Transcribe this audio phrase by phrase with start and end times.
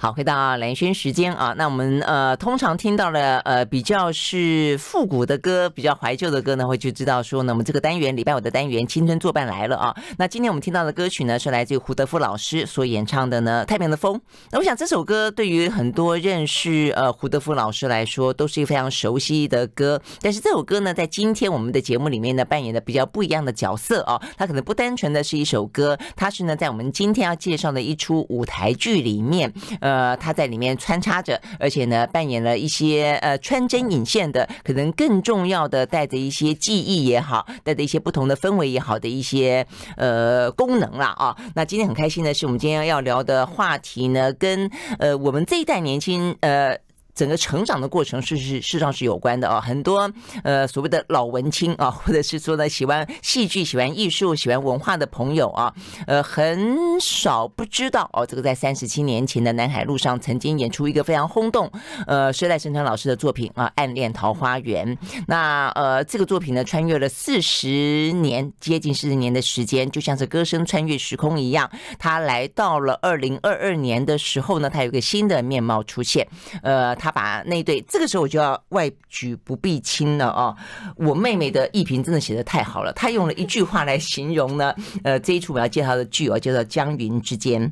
[0.00, 9.96] 好，回到蓝轩时间啊，那我们呃通常听到了呃比较是复古的歌，比较怀旧的歌呢，会就知道说呢，我们这个单元礼拜五的单元青春作伴来了啊。
[10.16, 14.14] 那今天我们听到的歌曲呢，是来自于胡德夫老师所演唱的呢《太平的风》。
[14.52, 20.00] 那我想这首歌对于很多认识呃胡德夫老师来说，都是一个非常熟悉的歌。
[20.20, 24.22] 但是这首歌呢，在今天我们的节目里面呢，扮演的比较不一样的角色啊。
[24.36, 29.52] 它可能不单纯的是一首歌，它是呢在我们今天要介绍的一出舞台剧里面。
[29.88, 39.66] 呃他在里面穿插着，而且呢，扮演了一些呃穿针引线的，可能更重要的，带着一些记忆也好，带着一些不同的氛围也好的一些
[39.96, 41.34] 呃功能了啊。
[41.54, 46.76] 那今天很开心的是，我们今天要聊的话题呢，跟呃我们这一代年轻呃。
[47.18, 50.08] 整个成长的过程是是事实上是有关的啊，很多
[50.44, 55.74] 呃所谓的老文青啊， 或者是说呢喜欢戏剧、喜欢艺术、喜欢文化的朋友啊，
[56.06, 61.68] 呃很少不知道哦，这个在三十七年前的南海路上曾经演出一个非常轰动
[62.06, 64.86] 呃时代盛传老师的作品啊，《暗恋桃花源》。
[65.26, 71.68] 那呃这个作品呢，穿越了四十年，接近四十年的时间，就像是歌声穿越时空一样。
[71.98, 76.24] 他来到了二零二二年的时候呢，他有一个新的面貌出现，
[76.62, 77.07] 呃他。
[77.08, 80.54] 他把那对，这个时候我就要外举不避亲了哦。
[80.94, 87.62] 我妹妹的艺评真的写的太好了，她用了一句话来形容呢，呃，这一出我要介绍的剧哦，叫做《江云之间》。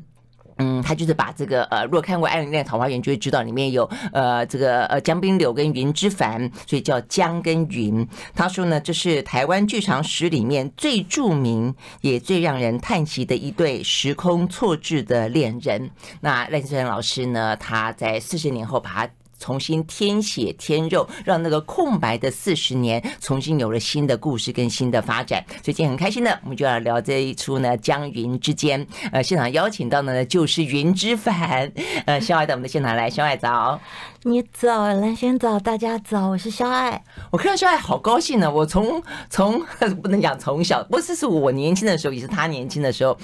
[0.57, 8.07] 嗯，他就是把这个呃，如果看过《暗恋桃花源》，就会知道里面有呃这个呃江滨柳跟云之凡，所以叫江跟云。
[8.33, 15.91] 他说呢，这是台湾剧场史里面最著名也最让人叹息的一对时空错置的恋人。
[16.21, 19.09] 那赖声川老师呢，他在四十年后把他。
[19.39, 25.43] 重新添血添肉，让那个空白的四十年重新有了新的故事跟新的发展。
[25.63, 28.85] 所以今天很开心的，我们就要聊这一出呢《江云之间》。
[29.11, 31.71] 呃，现场邀请到的呢就是云之凡，
[32.05, 33.09] 呃，肖爱到我们的现场来。
[33.09, 33.79] 肖爱早，
[34.23, 37.03] 你早，蓝轩早，大家早，我是肖爱。
[37.31, 38.51] 我看到肖爱好高兴呢。
[38.51, 39.63] 我从从
[40.01, 43.17] 不能讲从小，不是是我年轻的时候，也是他年轻的时候。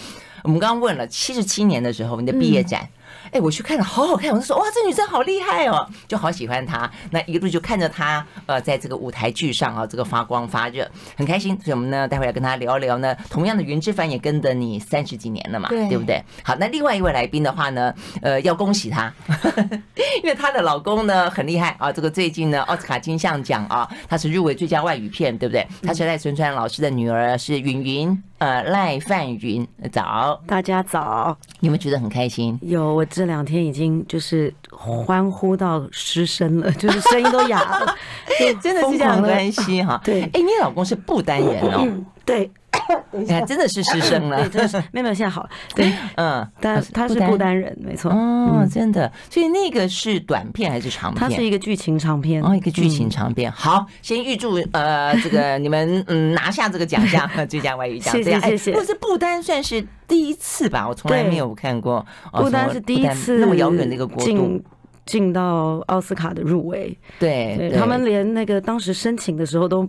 [0.44, 2.88] 我们刚刚问了七十七年的时候，你的毕业展。
[3.34, 4.32] 哎，我去看了，好好看！
[4.32, 6.90] 我就说，哇，这女生好厉害哦，就好喜欢她。
[7.10, 11.58] 那一路就看着她，呃，在这个舞台剧上啊，这个发光发热，很开心。
[11.64, 13.16] 所以我们呢，待会要跟她聊一聊呢。
[13.32, 16.24] 同样的，云之凡也跟着你三十几年了嘛，对，对不对？
[16.44, 17.92] 好，那另外一位来宾的话呢，
[18.22, 19.12] 呃，要恭喜她，
[20.22, 21.92] 因为她的老公呢很厉害啊。
[21.92, 25.68] 这个最近呢，奥斯卡金像奖啊，他是入围最佳外语片，对不对？
[25.82, 28.24] 他是赖声川老师的女儿，是云云。
[28.44, 32.60] 呃，赖范云，早，大家早，你们觉得很开心？
[32.62, 37.96] 有，我这两天已经就是欢呼到失声了，就是声音都哑了，
[38.62, 40.02] 真的是这样的关系哈。
[40.04, 41.88] 对，哎，你老公是不丹人哦，
[42.26, 42.52] 对。
[43.12, 44.38] 你看，真的是失声了。
[44.38, 45.50] 对，真的是妹妹，现在好了。
[45.76, 48.12] 对，嗯，但他是不丹人，没错。
[48.12, 49.12] 哦，真的。
[49.30, 51.20] 所以那个是短片还是长片？
[51.20, 52.44] 它是一个剧情长片。
[52.44, 53.52] 哦，一个剧情长片。
[53.52, 58.14] 好，先预祝呃 这个你们嗯拿下这个奖项， 最佳外语奖。
[58.14, 58.84] 谢谢谢谢。
[58.84, 62.06] 是不丹算是第一次吧，我从来没有看过。
[62.32, 64.62] 不丹是第一次那么遥远的一个国度
[65.06, 66.98] 进到奥斯卡的入围。
[67.20, 69.88] 对，他们连那个当时申请的时候都。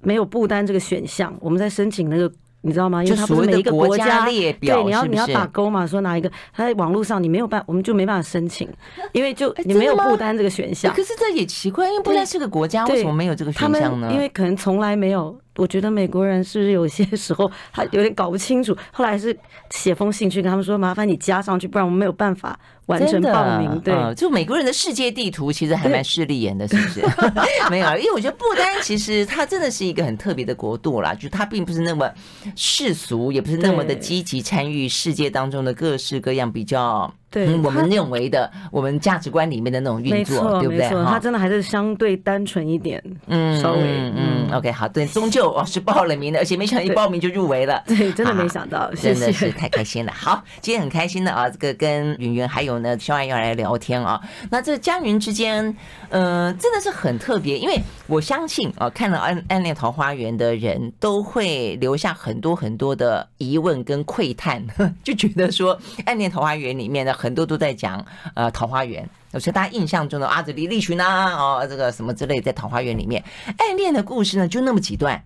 [0.00, 2.30] 没有不丹这个选项，我们在申请那个，
[2.62, 3.02] 你知道吗？
[3.02, 6.30] 因为它不是每一个国家列表，对，你要你要打勾嘛，说哪一个？
[6.52, 8.68] 他在网络上你没有办，我们就没办法申请，
[9.12, 10.94] 因为就你没有不丹这个选项。
[10.94, 14.10] 可是这也奇怪，因为不丹是个国家，为什么没有这个选项呢？
[14.12, 15.38] 因为可能从来没有。
[15.56, 18.76] 我觉得美国人是不是有些 时候他有点搞不清楚？
[18.92, 19.36] 后来是
[19.70, 23.80] 写封信去跟他们说，麻烦你加上去，不然我们没有办法完成报名。
[23.80, 27.00] 对、嗯，就美国人的世界地图其实还蛮势利眼的，是不是？
[27.70, 32.10] 没有，因为我觉得不丹其实它真的是一个很特别的国度啦，就它并不是那么
[32.54, 37.12] 世俗，也不是那么的积极参与世界当中的各式各样比较。
[37.28, 40.88] 对，我们认为的，我们价值观里面的那种运作，对不对？
[41.04, 50.12] 他真的还是相对单纯一点，嗯，稍微，嗯，OK，好，对，终究哦是报了名的，而且没想到一报名就入围了，对，真的没想到，真的是太开心了。
[50.16, 54.20] 好，今天很开心的啊，这个跟云云还有呢肖爱要来聊天啊。
[54.48, 55.76] 那这江云之间，
[56.08, 64.64] 呃，真的是很特别，因为我相信啊，看了《暗暗恋桃花源》的人都会留下很多很多的疑问跟窥探，
[65.02, 65.76] 就觉得说
[66.06, 67.16] 《暗恋桃花源》里面的。
[67.16, 73.22] 很多都在讲呃桃花源，有些大家印象中的阿紫李立群啊，哦这个什么之类，在桃花源里面。
[73.58, 75.22] 暗恋的故事呢，就那么几段，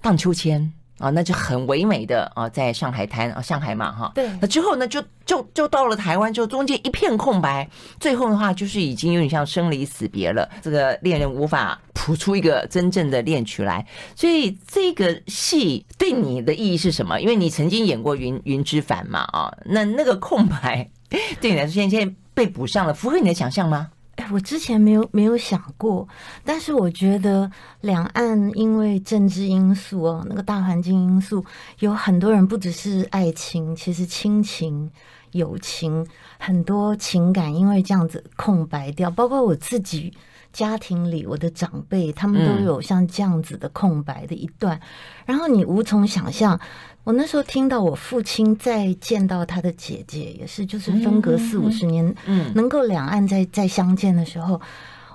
[0.00, 7.68] 荡秋千啊，那就很唯美的啊，在上海滩啊，上海嘛哈，对，那之后呢，就就就到了台湾，就中间一片空白，
[7.98, 17.18] 最后的话就是已经有点像生离死别了，这个恋人无法谱出一个真正的恋曲来，所以这个戏对你的意义是什么？
[17.18, 20.90] 因为你曾经演过云云之凡嘛啊，那那个空白。
[21.40, 23.90] 对你来说，现在现在被补上了，符合你的想象吗？
[24.16, 26.06] 哎，我之前没有没有想过，
[26.44, 31.44] 但是我觉得两岸因为政治因素哦，那个大环境因素，
[31.78, 34.90] 有很多人不只是爱情，其实亲情、
[35.32, 36.06] 友情，
[36.38, 40.12] 很多情感因为这样子空白掉，包括我自己
[40.52, 44.80] 家庭里我的长辈，他们都有像这样子的空白的一段，嗯、
[45.26, 46.58] 然后你无从想象。
[47.02, 54.60] 我那时候听到我父亲再见到他的姐姐，也是就是分隔四五十年，嗯，能够两岸再再相见的时候，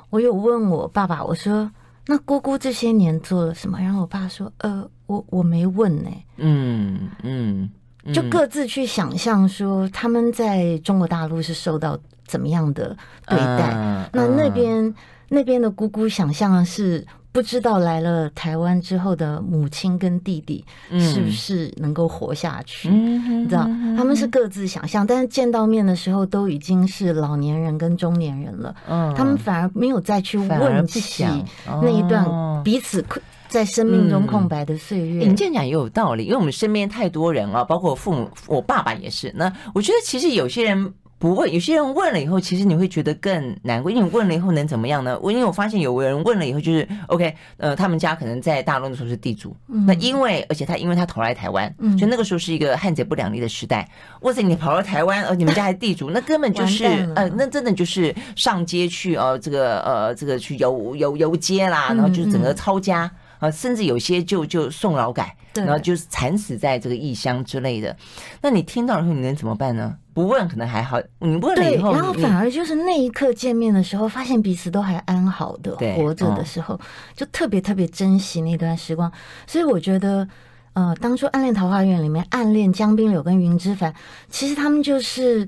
[0.09, 1.71] 我有问我爸爸，我说
[2.07, 7.69] ：“那姑姑这些年做了什么？”然后我爸说：“呃，我我没问呢。”嗯嗯，
[8.11, 12.97] 就各自去想象说他们在中国大陆是受到怎么样的
[13.27, 14.09] 对待。
[14.11, 14.93] 那那边
[15.29, 17.05] 那边的姑姑想象是。
[17.35, 20.63] 不知道来了台湾之后的母亲跟弟弟
[20.97, 22.87] 是不是能够活下去？
[22.87, 23.63] 嗯、你知道，
[23.97, 28.73] 他们是各自想象，但是见到面的时候都已经是老年人跟中年人了。
[28.87, 31.25] 嗯，他们反而没有再去问起
[31.65, 32.25] 那一段
[32.63, 33.03] 彼此
[33.49, 35.27] 在生命中空白的岁月。
[35.27, 39.29] 你这样讲也有道理，因为我们身边太多人啊，包括父母，我爸爸也是。
[39.35, 40.93] 那我觉得其实有些人。
[41.17, 43.89] 不问，有些人问了以后，其实你会觉得更难过。
[43.89, 45.17] 因为你问了以后能怎么样呢？
[45.21, 53.89] 我因为我发现有人问了以后，就是 OK，呃，他们家可能在大陆的时候是地主，嗯、那因为而且他因为他投来台湾，嗯、就那个时候是一个汉贼不两立的时代。
[54.21, 56.83] 哇塞，你跑到台湾，而你们家还是地主，那根本就是
[57.15, 63.09] 呃，那真的就是上街去哦、呃，这个呃，这个去游游游街啦，然后就是整个抄家
[63.39, 67.95] 啊，甚至有些就就送劳改，对然后就是惨死在这个异乡之类的。
[68.41, 69.95] 那你听到以后，你能怎么办呢？
[70.13, 76.79] 不问可能还好，你问了以后，然后反而就是那一刻见面的时候，发现彼此都还安好的活着的时候，
[77.15, 79.11] 就特别特别珍惜那段时光。
[79.45, 80.25] 所以我觉得，
[80.71, 83.93] 呃，当初《暗恋桃花源》里面暗恋江滨柳跟云之凡，
[84.29, 85.45] 其实他们就是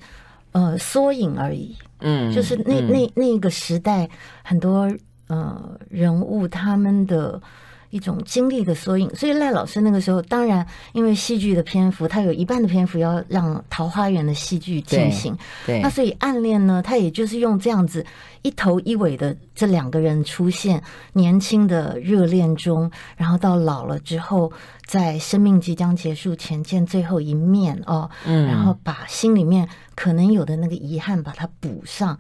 [0.51, 1.73] 呃缩影而已。
[2.01, 4.09] 嗯，就是那那那个时代
[4.43, 4.91] 很多
[5.27, 7.41] 呃人物他们的。
[7.89, 15.35] 一种经历的缩影，所以赖老师那个时候，当然因为戏剧的篇幅，他有一半的篇幅要让《桃花源》的戏剧进行，
[15.65, 18.05] 对，对，那所以暗恋呢，他也就是用这样子
[18.41, 20.81] 一头一尾的这两个人出现，
[21.13, 24.51] 年轻的热恋中，然后到老了之后，
[24.85, 32.17] 在生命即将结束前见最后一面哦，嗯，然后把心里面可能有的那个遗憾把它补上。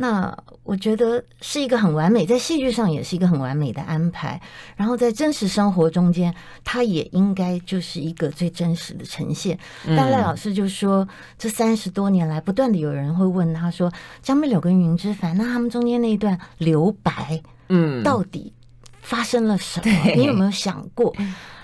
[0.00, 4.40] 那我觉得是一个很完美，在戏剧上也是一个很完美的安排。
[4.76, 6.34] 然后在真实生活中间，
[6.64, 9.58] 它也应该就是一个最真实的呈现。
[9.84, 11.06] 但赖老师就说，
[11.38, 18.52] 这三十多年来，不断的有人会问他说：“江美柳跟云之凡，那他们中间那一段留白，嗯，到底
[19.00, 19.92] 发生了什么？
[20.04, 21.14] 嗯、你有没有想过？”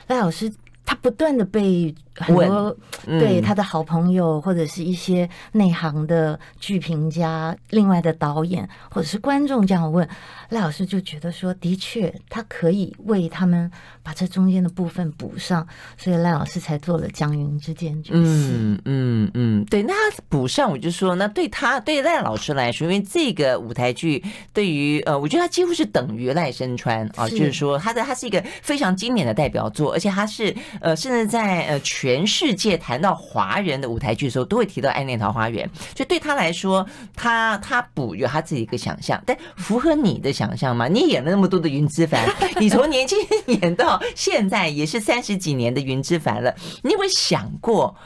[0.08, 0.52] 赖老师。
[0.86, 10.08] 他不断的被很多对他的好朋友或者是一些内行的剧评家、另外的导演或者是观众这样问，
[10.50, 13.70] 赖老师就觉得说，的确他可以为他们
[14.02, 15.66] 把这中间的部分补上，
[15.96, 18.20] 所以赖老师才做了《江云之间》就是。
[18.22, 30.54] 嗯嗯嗯，对，那他补上，我就说，那对他对赖老师来说，因为这个舞台剧对于呃，我觉得他几乎是等于赖声川啊，就是说他的他是一个非常经典的代表作，而且他是。
[30.80, 35.68] 呃，甚至在呃全世界谈到华人的舞台剧的时候，都会提到《暗恋桃花源》。
[35.94, 40.86] 就对他来说，他他补有他自己一个想象，但符合你的想象吗？
[40.88, 42.22] 你演了那么多的云之凡，
[42.60, 46.54] 你从年轻演到现在也是三十几年的云之凡了。
[46.82, 47.96] 你有没有想过，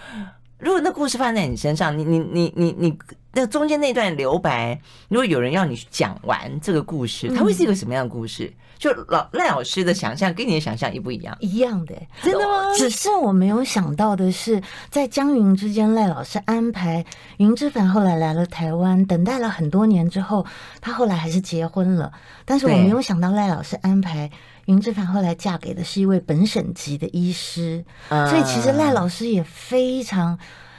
[0.58, 2.98] 如果那故事发生在你身上，你你你你你
[3.32, 8.52] 那中间那段留白，如果有人要你讲完这个故事，它会是一个什么样的故事？
[8.78, 11.36] 就老赖老师的想象跟你的想象一不一样？
[11.40, 12.72] 一样的，真的吗？
[12.76, 17.04] 只是我没有想到的是，在江云之间，赖老师安排
[17.38, 20.46] 云之凡后来来了台湾，等待了很多年之后，
[20.80, 22.12] 他后来还是结婚了。
[22.44, 24.30] 但是我没有想到赖老师安排
[24.66, 30.38] 云之凡后来嫁给的是一位本省籍的医师，所以其实赖老师也非常。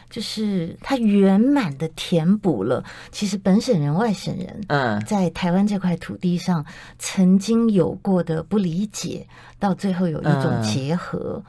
[0.10, 6.66] 就是他圆满的填补了，其实本省人、外省人，嗯，在台湾这块土地上
[6.98, 9.28] 曾经有过的不理解，
[9.60, 11.44] 到最后有一种结合。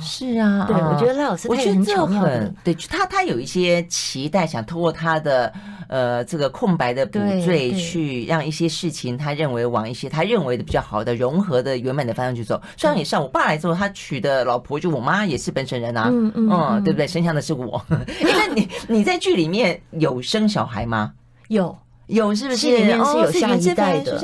[0.00, 5.52] 是啊，对，我觉得赖老师我觉得这很，对，他他有一些期待，想通过他的
[5.88, 12.60] 呃这个空白的补缀，去让一些事情他认为往一些他认为的比较好的融合的圆满的方向去走。
[12.76, 17.06] 虽然也像我爸来之后，他娶的老婆就我妈也是本省人啊，嗯嗯，对不对？
[17.06, 17.82] 生下的是我。
[17.88, 21.12] 那你你在剧里面有生小孩吗？
[21.48, 21.76] 有
[22.08, 22.56] 有，是不是？
[22.56, 24.18] 戏里面是有下一代的，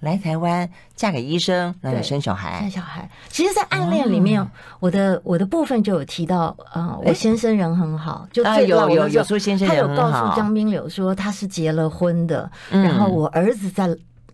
[0.00, 2.60] 来台湾嫁给医生，然后生小孩。
[2.60, 4.46] 生小孩，其实，在暗恋里面，
[4.78, 13.88] 我的我的部分就有提到，呃，我先生人很好，就最有有有说先生人很好，他有告诉江滨柳说他是结了婚的，然后我儿子在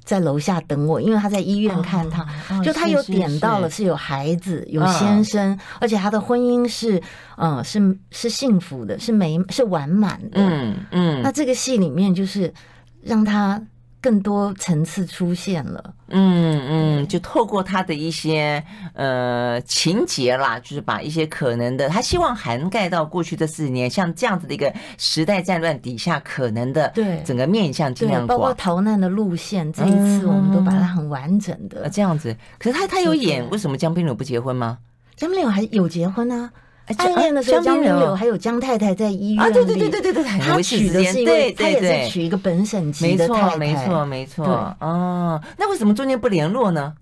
[0.04, 2.26] 在楼下等我，因为他在医院看他，
[2.62, 7.00] 就他有点到了是有孩子有先生，而且他的婚姻是
[7.36, 11.22] 嗯是是幸福的，是美是完满的，嗯嗯。
[11.22, 12.52] 那这个戏里面就是
[13.00, 13.62] 让他。
[14.02, 18.62] 更多层次出现了，嗯嗯，就透过他的一些
[18.94, 32.36] 呃情节啦，就是把一些可能的，他希望涵盖到过去这四十年，像这样子的一个时代战乱底下可能的，对整个面向尽量广，包括逃难的路线，这一次我们都把它很完整的、嗯、这样子。
[32.58, 34.78] 可是他他有演，为什么江滨柳不结婚吗？
[35.14, 36.50] 江滨柳还有结婚啊。
[36.96, 44.76] 暗恋的时候，江滨柳还有江太太在医院里，对对对对对对，他娶的是一个，他也是娶一个本省籍的太太，没错没错。
[44.80, 46.92] 哦，那为什么中间不联络呢？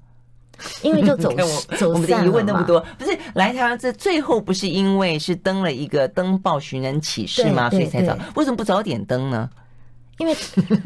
[0.82, 1.32] 因为就走
[1.78, 7.70] 走我们的疑问那么多，不是来台湾这最后不是因为是登了一个登报寻人启事吗？
[7.70, 8.14] 所以才找。
[8.34, 9.48] 为什么不早点登呢？
[10.18, 10.36] 因为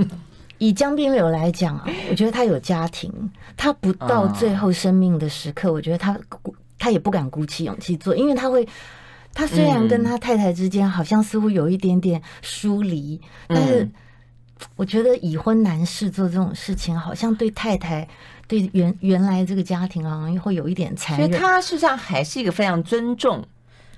[0.58, 3.12] 以江滨柳来讲啊，我觉得他有家庭，
[3.56, 6.16] 他不到最后生命的时刻，我觉得他。
[6.84, 8.68] 他也不敢鼓起勇气做，因为他会，
[9.32, 13.88] 他虽然跟他太太之间好像似乎有一点点疏离，嗯、但是
[14.76, 18.06] 我觉得已婚男士做这种事情，好像对太太、
[18.46, 21.26] 对原原来这个家庭好像会有一点残忍。
[21.26, 23.42] 所以他实际上还是一个非常尊重。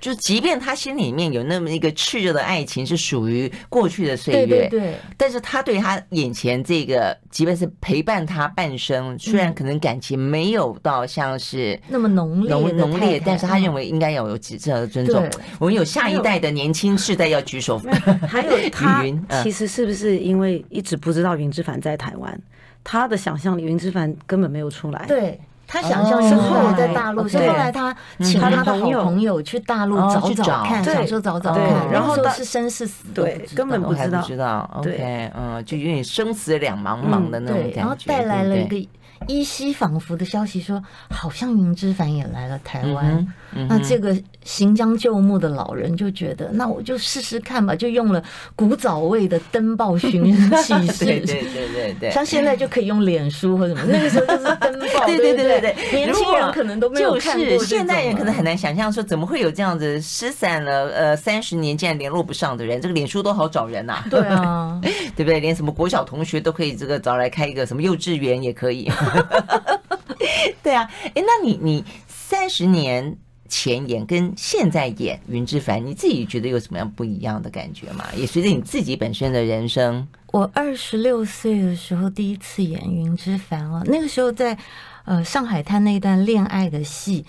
[0.01, 15.29] 就即便他心里面有那么一个炽热的爱情，是属于过去的岁月，对对对，但是他对他眼前这个，即便是陪伴他半生，虽然可能感情没有到像是那么浓烈浓浓烈，但是他认为应该要有极致的尊重。
[15.59, 17.79] 我们有下一代的年轻世代要举手。
[18.29, 19.05] 还有他，
[19.43, 22.41] 其实是不是因为一直不知道云之凡在台湾，
[22.85, 25.05] 他的想象里云之凡根本没有出来。
[25.07, 25.39] 对。
[25.67, 28.65] 他想象是后来在大陆，是后来他请他的好
[29.05, 29.43] 朋友。
[29.43, 34.71] 去大陆找找看，想说找找看，然后说是生是死，对，根本不知道，不知道。
[34.79, 38.89] OK，嗯，就有点生死两茫茫的那种感觉，然后带来了一个。
[39.29, 43.17] 依稀仿佛的消息说，好像云之凡也来了台湾。
[43.17, 48.23] 嗯嗯、那这个行将就木的老人就觉得，那我就试试看吧，就用了
[48.55, 51.05] 古早味的登报寻人启事。
[51.07, 55.07] 对对对对对，像现在就可以用脸书或什么，那个时候就是登报。
[55.07, 57.65] 对对对对对，年轻人可能都没有看过。
[57.65, 62.81] 现代人可能很难想象说，怎么会有这样子失散了呃三十年竟然联络不上的人？
[62.81, 64.05] 这个脸书都好找人呐、啊。
[64.11, 64.81] 对啊，
[65.17, 65.41] 对不对？
[65.41, 68.91] 连什么国小同学都可以这个找来开一个什么幼稚园也可以。
[70.63, 73.17] 对啊，哎，那你你三十年
[73.49, 78.05] 前演跟现在演云之凡，你自己觉得有什么样不一样的感觉吗？
[78.17, 80.07] 也随着你自己本身的人生。
[80.33, 84.59] 我二十六岁的时候第一次演云之凡啊，那个时候在
[85.05, 87.25] 呃上海滩那一段恋爱的戏，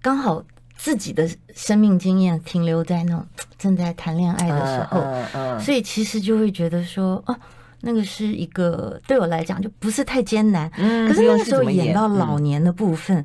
[0.00, 0.42] 刚好
[0.76, 3.26] 自己的生命经验停留在那种
[3.58, 7.36] 正在谈恋爱的时候，所以其实就会觉得说哦。
[7.82, 13.24] 那个是一个对我来讲就不是太艰难，嗯，可是那个时候演到老年的部分，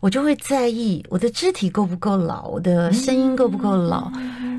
[0.00, 4.10] 我就会在意我的肢体够不够老，我的声音够不够老，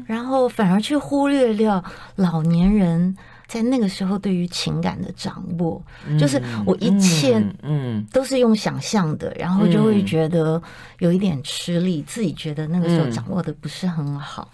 [0.05, 1.83] 然后反而去忽略掉
[2.15, 3.15] 老年人
[3.47, 5.81] 在那个时候对于情感的掌握，
[6.17, 10.61] 就是我一切嗯都是用想象的，然后就会觉得
[10.99, 14.49] 有一点吃力，自己觉得那个时候掌握的不是很好，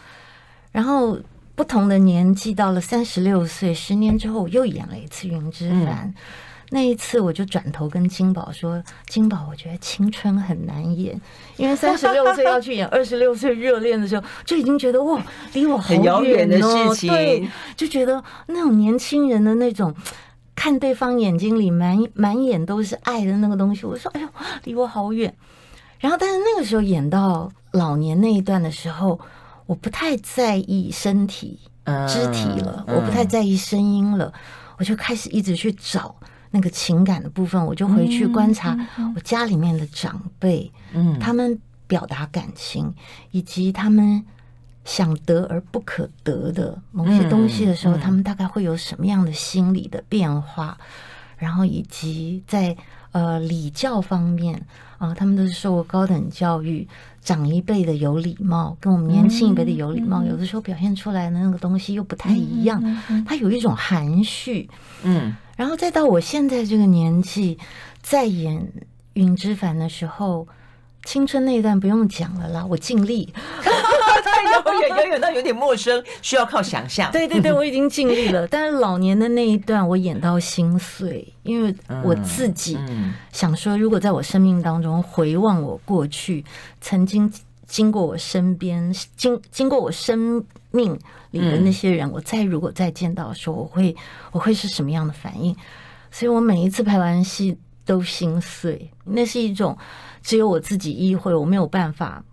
[0.72, 1.18] 然后。
[1.60, 6.06] 不同的年纪，到了三十六岁，十年之后，我又演了一次云之凡。
[6.06, 6.14] 嗯、
[6.70, 11.20] 那一次，我就转头跟金宝说：“金宝，我觉得青春很难演，
[11.58, 17.12] 因为三十六岁 要去演二十六岁热恋的时候，就已经觉得哇，离我好远、哦、很遥远的事情。
[17.12, 19.94] 对，就觉得那种年轻人的那种
[20.56, 24.30] 看对方眼睛里满满眼都是爱的那个东西，我说：哎呦，
[24.64, 25.36] 离我好远。
[26.00, 29.20] 然后，但是那个时候演到老年那一段的时候。”
[29.70, 31.60] 我不太在意身体、
[32.08, 34.34] 肢体了，我不太在意声音了，
[34.80, 36.16] 我就开始一直去找
[36.50, 37.64] 那个情感的部分。
[37.64, 38.76] 我就回去观察
[39.16, 42.92] 我家里面的长辈，嗯，他们表达感情，
[43.30, 44.26] 以及他们
[44.86, 50.76] 想得而不可得的某些东西的时候，他们大概会有什么样的心理的变化，
[51.38, 52.76] 然后以及在
[53.12, 54.66] 呃礼教方面
[54.98, 56.88] 啊，他们都是受过高等教育。
[57.22, 62.82] 长一辈的有礼貌，跟我们年轻一辈的有礼貌，有的时候表现出来的那个东西又不太一样。
[63.28, 64.70] 它有一种含蓄，
[65.04, 67.60] 嗯，然后再到我现在这个年纪，
[68.02, 68.72] 再演
[69.14, 70.48] 云之凡的时候，
[71.04, 73.34] 青春那一段不用讲了啦，我尽力。
[73.64, 77.12] 太遥远，遥远到有点陌生，需要靠想象。
[77.12, 78.48] 对对对，我已经尽力了。
[78.48, 82.78] 但是老年的那一段，我演到心碎，因为我自己
[83.32, 86.44] 想说，如果在我生命当中回望我过去
[86.80, 87.32] 曾经
[87.66, 90.98] 经过我身边、经经过我生命
[91.32, 93.96] 里的那些人，我再如果再见到的时候，我会
[94.32, 95.56] 我会是什么样的反应？
[96.12, 99.78] 所以我每一次拍完戏都心碎，那是一种
[100.22, 102.24] 只有我自己意会，我没有办法。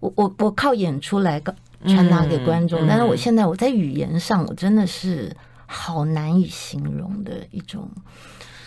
[0.00, 1.42] 我我我靠演出来
[1.84, 5.36] 传达给观众，但是我现在我在语言上，我真的是
[5.66, 7.90] 好难以形容的一种。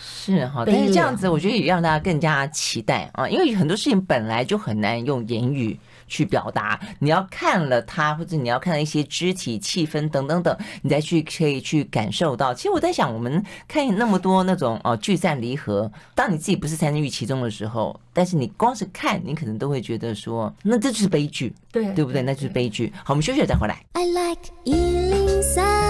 [0.00, 5.78] 是哈，但是这样子，我觉得也让大家更加期待啊，因为很多事情本来就很难用言语。
[6.06, 12.52] 去表达，你要看了他，或者你要看到一些肢体、气氛等等等，你再去可以去感受到。
[12.54, 22.22] 其实我在想，我们看那么多那种哦聚散离合，当你自己不是参与其中的时候，但是你光是看，你可能都会觉得说，那这就是悲剧，对对不对？
[22.22, 22.92] 那就是悲剧。
[22.98, 23.84] 好，我们休息了再回来。
[23.92, 25.83] I like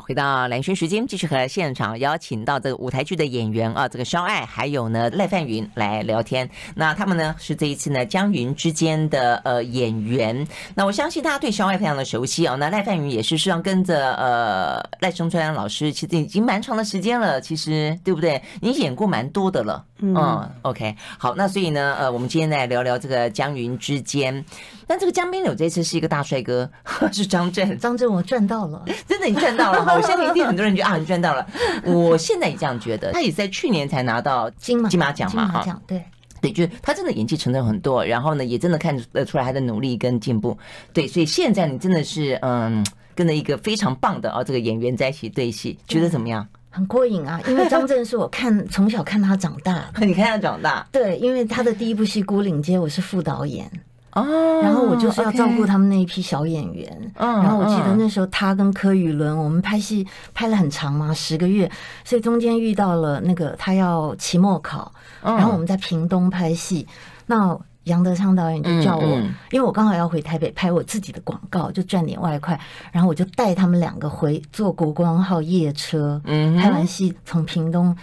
[0.00, 6.48] 回到蓝轩时间，继续和现场邀请到这个舞台剧的演员啊，这个肖爱还有呢赖范云来聊天。
[6.74, 10.46] 那他们呢是这一次呢江云之间的呃演员。
[10.74, 12.54] 那我相信大家对肖爱非常的熟悉啊。
[12.56, 18.42] 那赖范云也是实际上跟着呃赖声川老师，其实已经蛮长的时间了，其实对不对？
[18.60, 19.84] 你演过蛮多的了。
[20.00, 24.44] 嗯，嗯，OK，好，那所以呢，呃，我们今天来聊聊这个江云之间。
[24.86, 26.70] 那这个江边柳这次是一个大帅哥，
[27.12, 27.78] 是张震。
[27.78, 29.94] 张震，我赚到了， 真的你赚到了哈！
[29.94, 31.46] 我相信一定很多人觉得啊，你赚到了。
[31.84, 33.12] 我现在也这样觉得。
[33.12, 36.02] 他也在去年才拿到金马金马奖嘛，哈，对
[36.40, 40.56] 对，就是他真的演技成长很多，然后呢，也真的看得出来他的努力跟进步。
[40.92, 42.86] 对，所以现在你真的是嗯，
[43.16, 46.46] 跟着一个非常棒的啊这个演员在一起对戏，觉得怎么样？
[46.70, 47.40] 很过瘾啊！
[47.48, 53.70] 因为张震是我看 从小看他长大， 你看他长大，对，因为他的第一部戏《孤岭街》，我是副导演。
[54.12, 57.12] 哦，然后我就是要照顾他们那一批小演员。
[57.16, 61.70] 嗯，然后我记得那时候他跟柯宇伦，我们拍戏拍了很长嘛，十个月，
[62.04, 64.90] 所以中间遇到了那个他要期末考，
[65.22, 66.88] 然后我们在屏东拍戏，
[67.26, 67.56] 那
[67.88, 69.04] 杨德昌导演就叫我，
[69.50, 72.58] 因为我刚好要回台北拍我自己的广告，就赚点外快，
[72.92, 77.96] 然后我就带他们两个回坐国光号夜车，嗯，拍完戏从屏东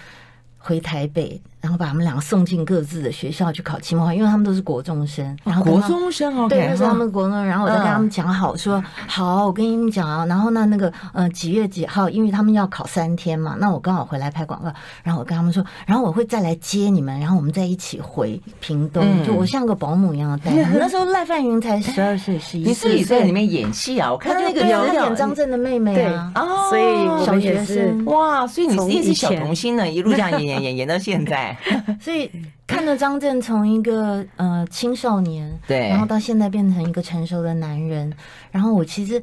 [0.58, 1.42] 回台北。
[1.66, 5.36] 然后把他们两个送进各自的学校去考期末考，因为他们都是国中生。
[5.44, 7.44] 然后国中生哦，对，那是他们国中。
[7.44, 10.24] 然后我就跟他们讲好说，好，我跟你们讲啊。
[10.28, 14.72] 然后那那个呃几月几号，因为他们要考三天嘛，那我刚好回来拍广告。
[15.02, 19.04] 然后我跟他们说，然后我会再来接你们，然后我们再一起回屏东。
[19.26, 20.52] 就我像个保姆一样的带。
[20.78, 22.70] 那时候赖范云才十二岁，十一岁。
[22.70, 24.12] 你自己在里面演戏啊？
[24.12, 26.32] 我看那个有演张震的妹妹啊。
[26.36, 31.55] 哦，所以小学生哇，所以你一直小童星呢，一路这样演演演演到现在，
[32.00, 32.30] 所以。
[32.68, 38.12] 看着张震从一个呃青少年，对，然后到现在变成一个成熟的男人，
[38.52, 39.22] 然后我其实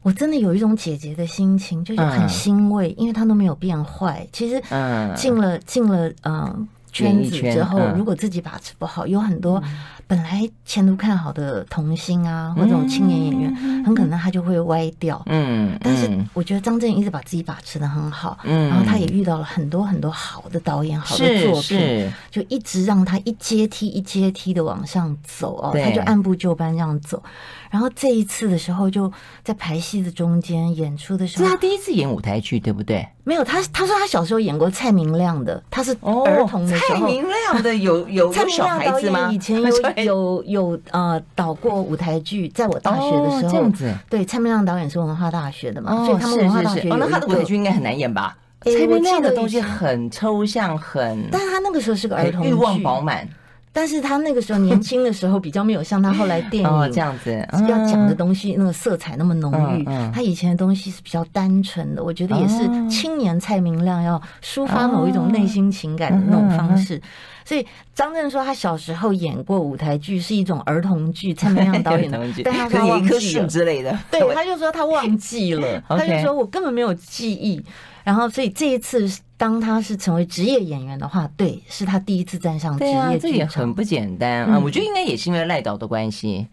[0.00, 4.24] 我真的有一种姐姐的心情，就是很欣慰，因为他都没有变坏。
[4.32, 6.56] 其实，嗯，进了进了呃
[6.92, 9.60] 圈子之后，如果自己把持不好，有很多。
[10.06, 15.22] 本来前途看好的童星啊，或者这种青年演员，很可能他就会歪掉。
[15.26, 27.22] 嗯，但是我觉得张震一直把自己把持的很好，嗯，然后他也遇到了很多很多好的导演、好的作品，就一直让他一阶梯一阶梯的往上走哦，他就按部就班这样走。
[27.70, 29.12] 然后这一次的时候，就
[29.42, 33.04] 在排戏的中间演出的时候，是他第一次演舞台剧，对不对？
[33.24, 37.00] 没有，他他说他小时候演过蔡明亮的，他是儿童的时候。
[37.00, 39.28] 蔡明亮的有有有小孩子吗？
[39.32, 43.52] 以前有 有有呃导过舞台剧，在我大学的时候。
[43.52, 43.94] 这样子。
[44.10, 46.90] 对，蔡明亮导演是文化大学的嘛，所以他们文化大学。
[46.90, 48.36] 哦，那他的舞台剧应该很难演吧？
[48.64, 51.28] 蔡明亮的东西很抽象，很。
[51.30, 53.28] 但他那个时候是个儿童剧，欲望饱满。
[53.74, 59.84] 但是他那个时候年轻的时候比较没有像他后来电影 这样子要讲的东西那个色彩那么浓郁，
[60.14, 62.58] 他以前的东西是比较单纯的，我觉得也是
[62.88, 67.02] 青年蔡明亮要抒发某一种内心情感的那种方式。
[67.44, 73.46] 所以张震说他小时候演过舞台剧是一种儿童剧，蔡明亮导演的， 但他说忘记了。
[73.48, 77.62] 之类的，对，他就说他忘记了， 他就说我根本没有记忆。
[78.04, 83.10] 然后，所以这一次，当他是成为职业演员的话，对，是他第一次站上职业剧场。
[83.10, 84.60] 对啊，这也很不简单啊！
[84.62, 86.46] 我觉得应该也是因为赖导的关系，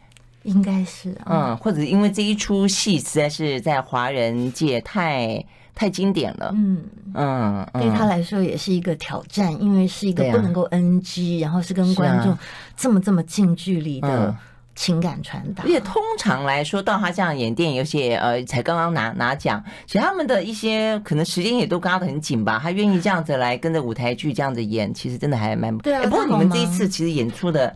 [0.44, 6.84] 应该是嗯，或者因为这一出戏实在是在华人界太太经典了，嗯。
[7.14, 12.38] 嗯，对他来说也是一个挑战，因为是一个不能够 NG，然后是跟观众
[12.78, 14.34] 这么这么近距离的。
[14.82, 15.64] 情感传达。
[15.64, 22.60] 而且通常来说，到他这样演电影，有些呃，才刚刚拿拿奖，其实他们的一些可能时间也都嘎得很紧吧。
[22.60, 26.02] 他愿意这样子来跟着舞台剧这样子演，其实真的还蛮对啊。
[26.06, 27.76] 不过你们这一次其实演出的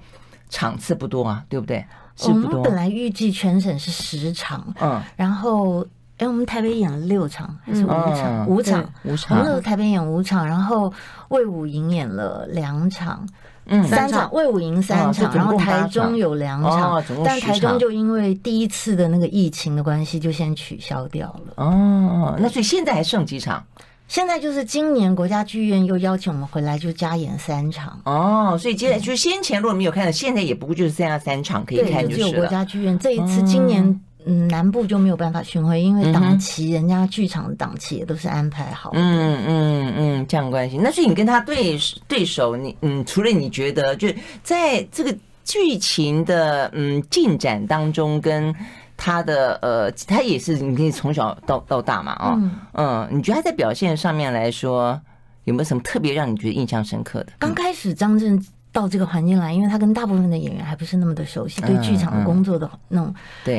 [0.50, 1.86] 场次不多啊，对不对？
[2.16, 2.50] 是不多。
[2.50, 5.86] 我们本来预计全省是十场，嗯，然后。
[6.18, 8.48] 哎，我们台北演了六场还是五场？
[8.48, 9.38] 五场，五场。
[9.38, 10.94] 我们台北演五场，然后
[11.28, 13.28] 魏武营演了两场，
[13.68, 14.32] 嗯，三场。
[14.32, 21.54] 魏武营三场，然后台中有两场，但台中就因为第一次的那个疫情的关系，就先取消掉了。
[21.56, 23.64] 哦，那所以现在还剩几场？
[24.08, 28.00] 现在就是今年国家剧院又邀请我们回来，就加演三场。
[28.06, 34.02] 哦，所以接下来就是先前如果没有看到，现在也不过就是剩下三场可以看，就是只有国家剧院这一次今年。
[34.28, 38.98] 嗯，南部就没有办法巡回，因为档期，人家剧场的档期也都是安排好的。
[39.00, 39.94] 嗯嗯
[40.26, 40.78] 嗯，这样关系。
[40.78, 44.08] 那所以你跟他对对手，你嗯，除了你觉得，就
[44.44, 48.54] 在这个剧情的嗯进展当中，跟
[48.98, 55.00] 他的呃，他也是你可以从小到到大嘛，哦，嗯，嗯，你觉得他在表现上面来说，
[55.44, 57.34] 有没有什么特别让你觉得印象深刻的？
[57.40, 58.44] 刚开始张震。
[58.76, 63.16] 到这个环境来，因为他跟大部分的演员还不是那么的熟悉，对剧场的工作的那种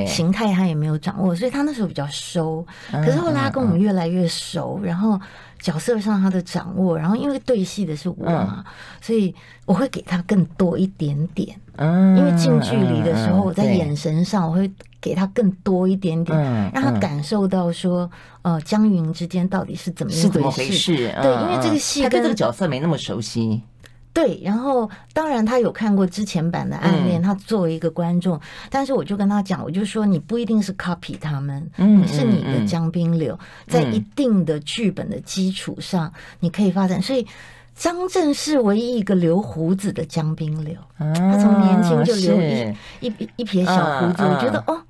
[0.07, 2.63] 形态他也没有掌握，所以他那时候比较收。
[2.91, 5.19] 可是后来他跟我们越来越熟，然后
[5.59, 8.63] 角色上他的掌握，然后因为对戏的是我嘛，
[9.01, 11.49] 所以我会给他更多一点点。
[11.79, 16.39] 因为近距离的时候，我在眼神上我会给他更多一点点，
[16.75, 18.11] 让他感受到说，
[18.43, 20.95] 呃，江云之间到底是怎么是怎么回事？
[21.23, 23.63] 对，因为这个戏他跟这个角色没那么熟悉。
[24.17, 37.03] 对，然后当然他有看过之前版的《暗恋》，他作为一个观众，但是我就跟他讲，我就说你不一定是 copy 他们，你是你的江滨柳，在一定的剧本的基础上，你可以发展。
[37.03, 37.27] 所以
[37.75, 42.41] 张震是唯一一个留胡子的江滨柳，他从年轻就留
[43.01, 44.81] 一一一撇小胡子，我觉得哦，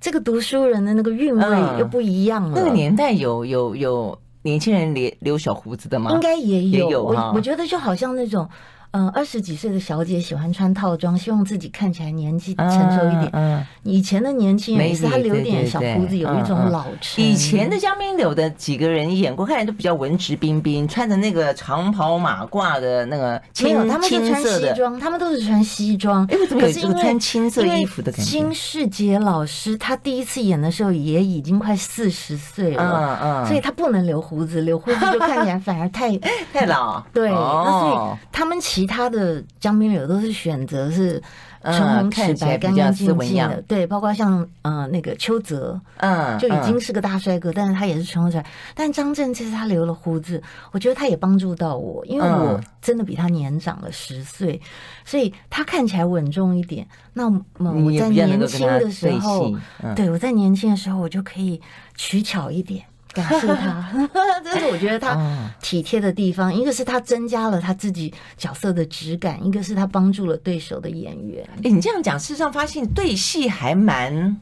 [0.00, 2.52] 这个读书人的那个韵味又不一样了。
[2.56, 4.18] 那个年代有有有。
[4.42, 6.10] 年轻人留留小胡子的吗？
[6.12, 8.48] 应该也有，也有我我觉得就好像那种。
[8.92, 13.30] 嗯，二十几岁的小姐喜欢穿套装，希望自己看起来年纪成熟一点。
[13.32, 17.24] 嗯，以前的年轻人他留点小胡子，有一种老成。
[17.24, 26.26] 以前的姜冰柳的几个人演过，看起来都比较文质彬彬，穿着那个长袍马褂的那个青，没有，他们是穿西装，他们都是穿西装。
[26.26, 28.30] 哎，为什么有这个穿青色衣服的感觉？
[28.30, 36.14] 金世杰老师他第一次演的时候也已经快四十岁了，嗯嗯，所以他不能留胡子，留胡子就看起来反而太
[36.52, 37.02] 太老。
[37.12, 41.22] 对，那所以他们其他的江冰柳都是选择是
[41.62, 48.46] 纯红赤白、干干净净的，对，包括像呃那个邱泽，嗯，就已经是个大帅哥，但是他也是纯红赤白。
[48.74, 50.42] 但张震其实他留了胡子，
[50.72, 54.60] 我觉得他也帮助到我，因为我真的比他年长了十岁，
[55.04, 56.86] 所以他看起来稳重一点。
[57.12, 59.52] 那么我在年轻的时候，
[59.94, 61.60] 对，我在年轻的时候，我就可以
[61.94, 62.84] 取巧一点。
[63.12, 64.08] 感谢他，
[64.42, 65.16] 这是我觉得他
[65.60, 66.52] 体贴的地方。
[66.54, 71.46] 一个是他增加了他自己角色的质感，一个是他帮助了对手的演员。
[71.62, 74.36] 哎，你这样讲，事实上发现对戏还蛮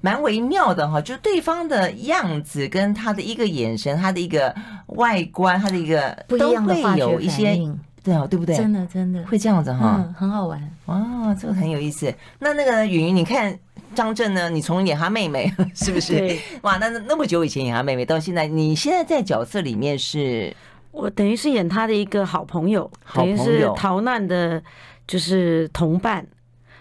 [0.00, 4.54] 蛮微妙的哈，就对方的样子跟他的一个眼神，他的一个
[4.86, 8.56] 外观，他的一个不一样的化学反应，对啊，对不对？
[8.56, 10.58] 真的真的会这样子哈，嗯，很好玩。
[10.86, 12.12] 哇，这个很有意思。
[12.38, 13.58] 那那个云云，你看。
[13.96, 14.50] 张震呢？
[14.50, 16.18] 你从演他妹妹 是不是？
[16.18, 20.54] 对哇，那那么久以前演他妹妹，到现在，你现在在角色里面是？
[20.92, 24.62] 我等于是演他的一个好朋友，等于是逃难的，
[25.06, 26.26] 就是同伴。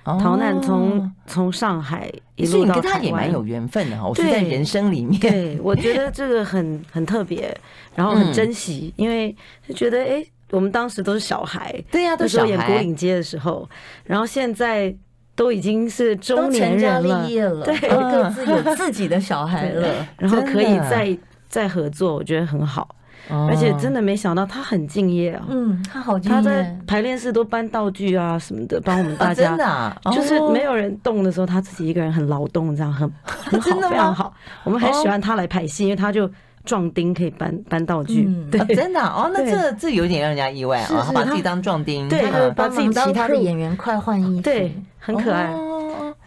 [0.05, 4.07] 哦、逃难从从上海一路到台湾，你跟他也蛮有缘分的哈。
[4.07, 7.57] 我是在人生里面，对，我觉得这个很很特别，
[7.95, 9.35] 然后很珍惜，嗯、因为
[9.67, 12.49] 就觉得哎，我们当时都是小孩，对呀、啊，都是小孩。
[12.49, 13.67] 演古岭街的时候，
[14.03, 14.95] 然后现在。
[15.35, 21.17] 都已经是中年人了，对，各自有自己的小孩了， 然后可以再
[21.49, 22.87] 再合作，我觉得很好。
[23.27, 29.49] 而且真的没想到他很敬业啊，嗯，他好敬业，他在排练室都搬道具啊什么的，帮我们 大家。
[29.49, 34.33] 真的， 就是没有人动的时候，他自己一个人很劳动，这样很很好，非常好。
[34.63, 36.29] 我们很喜欢他来排戏，因为他就。
[36.65, 42.23] 壮丁可以搬搬道具，对，真的哦，那这这有点让人家意外啊，他把自己当壮丁，对，
[42.53, 45.53] 把自己当其他的演员快换衣服，对，很可爱，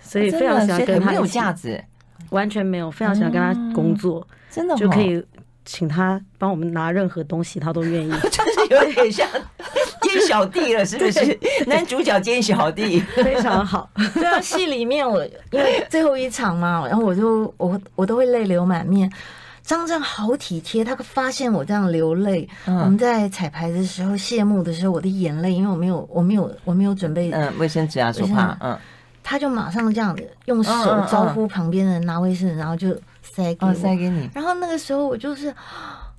[0.01, 1.83] 所以非常喜欢跟他，没有架子，
[2.31, 5.23] 完全没有，非常喜欢跟他工作，真的就可以
[5.65, 9.29] 请他帮我们拿任何东西，他都愿意， 就是有点像
[10.01, 11.39] 兼小弟了，是不是？
[11.67, 13.91] 男主角兼小弟，非常好。
[14.15, 19.11] 对啊，戏里面我因为最后一场嘛，然后我就我我都会泪流满面。
[19.69, 22.49] 张震好体贴，他发现我这样流泪。
[22.65, 28.79] 我们在彩排的时候，谢幕的时候，我的眼泪，因为我没有，我没有，我没有准备，嗯，卫生纸啊，手帕，嗯。
[29.23, 30.73] 他就马上这样子用手
[31.11, 34.31] 招呼旁边的人拿卫生纸，然后就塞给我，塞给你。
[34.33, 35.55] 然后那个时候我就是。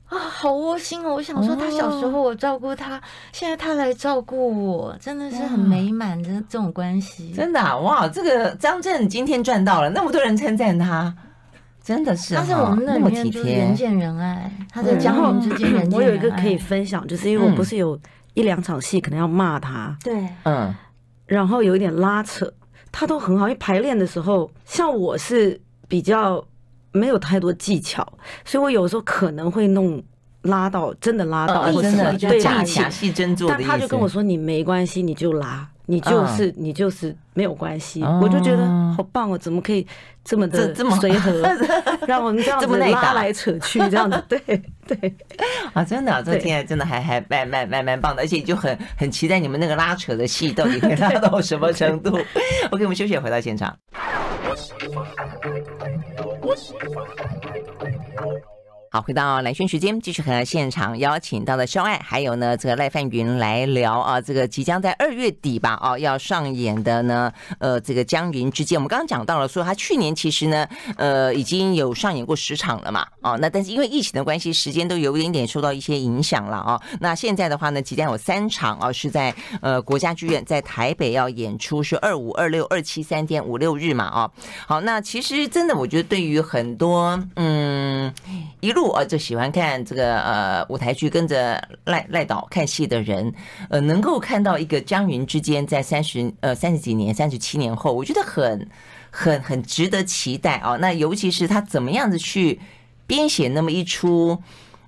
[0.09, 1.13] 啊，好窝心哦！
[1.13, 7.31] 我想说，他小时候我照顾他，哦、现在他来照顾我，真的是很美满的这种关系。
[7.31, 8.07] 真的啊，哇！
[8.07, 11.15] 这个张震今天赚到了，那么多人称赞他，
[11.89, 12.35] 真的是。
[12.35, 15.95] 但是我们那里面就是人见人爱，他在家人之间人见人爱。
[15.97, 17.99] 我有一个可以分享，就是因为我不是有
[18.35, 20.71] 一两场戏可能要骂他，对，嗯，
[21.25, 22.53] 然后有一点拉扯，
[22.91, 23.47] 他都很好。
[23.47, 26.45] 因为排练的时候，像我是比较。
[26.91, 28.03] 没有太多技巧，
[28.43, 30.01] 所以我有时候可能会弄
[30.43, 33.49] 拉到，真的拉到，真的对假戏真做。
[33.49, 39.85] 但他就跟我说：“你没关系，你就拉，你就是你就是没有关系。”我就觉得好棒哦，怎么可以
[40.23, 41.43] 这么的这么随和，
[42.07, 44.23] 让我们这样子拉来扯去，这样子。
[44.29, 44.39] 对。
[44.87, 45.15] 对
[45.73, 52.17] 啊，真的，这听起来真的还还蛮蛮蛮蛮棒的，而且就很很期待你们那个拉扯的戏到底可以拉到什么程度。
[52.71, 53.77] OK，我们休息，回到现场。
[58.91, 76.81] 好，回到蓝轩时间，继续和现场邀请到的肖爱，还有呢这个赖范云来聊啊，这个即将在二月底吧，哦要上演的呢，呃，这个江云之间，我们刚刚讲到了，说他去年其实呢，呃，已经有上演过十场了嘛，哦，那但是因为疫情的关系，时间都有一点点受到一些影响了啊。
[76.99, 84.31] 那现在的话呢，即将有三场啊，是在呃国家剧院在台北要演出，是二五、二六、二七三天五六日嘛，啊，
[84.65, 88.11] 好，那其实真的，我觉得对于很多嗯
[88.61, 88.78] 一路。
[89.07, 93.33] 就喜欢看这个呃舞台剧，跟着赖赖导看戏的人，
[93.69, 98.67] 呃，能够看到一个江云之间在三十呃三十几年、三十七年后，我觉得很
[99.09, 100.77] 很很值得期待啊。
[100.77, 102.59] 那尤其是他怎么样子去
[103.07, 104.41] 编写那么一出。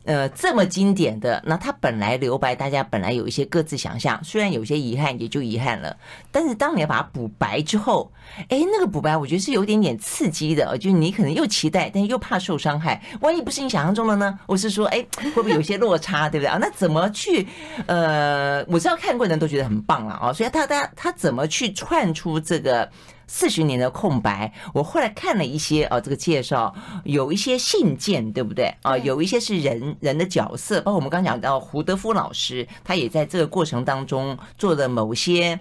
[0.04, 5.96] 呃，这么经典的，那他本来留白，大家本来有一些各自想象，虽然有些遗憾，也就遗憾了。
[6.32, 8.12] 但是当你要把它补白之后，
[8.50, 13.02] 哎，那个补白我觉得是有点点刺激的，就是你可能又期待，但又怕受伤害。
[13.22, 14.40] 万一不是你想象中的呢？
[14.48, 16.58] 我是说，哎，会不会有些落差，对不对啊？
[16.60, 17.48] 那怎么去？
[17.86, 22.90] 呃，我知道看过的人都觉得很棒了啊，所以他他他怎么去串出这个？
[23.34, 28.98] 四十年的空白，我后来看了一些啊，这个介绍有一些信件，对不对啊？
[28.98, 35.58] 有一些是人人的角色，包括我们刚讲到胡德夫老师，他也在这个过程当中做的某些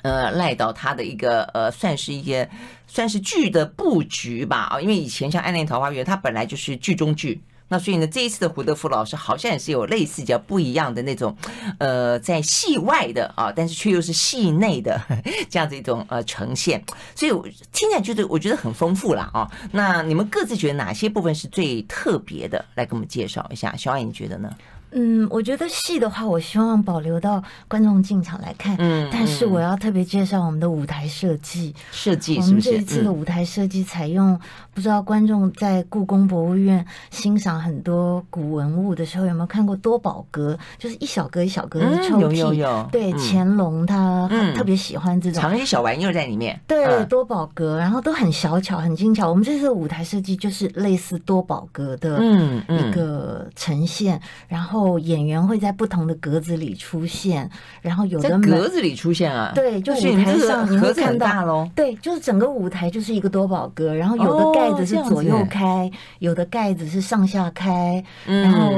[0.00, 2.48] 呃赖到他的一个呃，算是一些
[2.86, 7.38] 算是剧的布局吧啊，因为以前像《暗恋桃花源》，它本来就是剧中剧。
[7.68, 11.34] 那所以呢，这一次的胡德夫老师好像也是有类似叫不一样的那种，
[11.78, 15.00] 呃，在戏外的啊，但是却又是戏内的
[15.48, 19.50] 这样子一种呃呈现，所以我听起来就是我觉得很丰富了啊。
[19.72, 22.64] 那你们各自觉得哪些部分是最特别的？
[22.74, 23.74] 来给我们介绍一下。
[23.76, 24.50] 小爱，你觉得呢？
[24.96, 28.76] 嗯，我觉得戏的话，我希望保留到观众进场来看。
[28.78, 31.74] 嗯，但是我要特别介绍我们的舞台设计。
[31.90, 34.38] 设计，我们这一次的舞台设计采用，
[34.72, 40.56] 不知道观众在故宫博物院欣赏很多古文物的时候，有没有看过多宝格？
[40.78, 42.20] 就是一小格一小格的抽屉。
[42.20, 42.88] 有有有。
[42.92, 46.60] 对，乾隆他特别喜欢这种藏一些小玩意儿在里面。
[46.68, 49.28] 对，多宝格，然后都很小巧、很精巧。
[49.28, 52.22] 我们这次的舞台设计就是类似多宝格的
[52.68, 54.83] 一个呈现，然后。
[54.98, 57.48] 演员会在不同的格子里出现，
[57.82, 68.72] 然后有的格子里出现啊，对，就舞台上你会看到，对，就是整个舞台就是一个多宝格，然后有的盖子是左右开，有的盖子是上下开，然后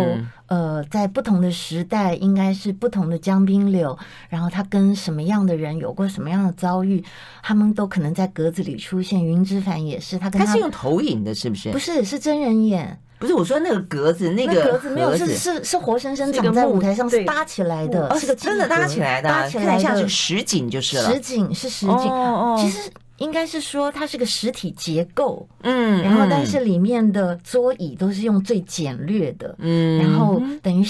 [0.47, 7.03] 呃，在不同的时代，应该是不同的江滨柳，然后他跟什么样的人有过什么样的遭遇，
[7.43, 9.25] 他们都可能在格子里出现。
[9.25, 11.73] 云之凡也是，他跟他，他是用投影的，是不是？
[11.73, 12.99] 不是，是真人演。
[13.19, 21.13] 不是我说那个格子，那个格子没有，是是是活生生长在舞台上，是搭起来的，是个真的搭起来的，搭起来像是实景就是了。
[21.13, 22.11] 实景是实景，
[22.59, 30.85] 其实应该是说它是个实体结构，嗯，然后但是里面的桌椅都是用最简略的，嗯，然后等于。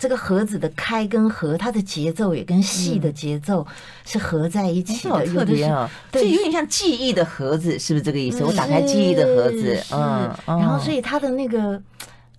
[0.00, 3.66] 这个盒子的开跟合，它的节奏也跟戏的节奏
[4.06, 8.42] 是合在一起的，特别啊，对，有点像记忆的盒子，是不是这个意思？
[8.42, 11.78] 我打开记忆的盒子，嗯，然后所以它的那个，